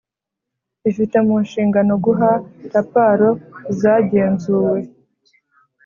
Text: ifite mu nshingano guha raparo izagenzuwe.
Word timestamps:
ifite 0.89 1.17
mu 1.27 1.35
nshingano 1.45 1.93
guha 2.05 2.31
raparo 2.73 3.29
izagenzuwe. 3.71 4.79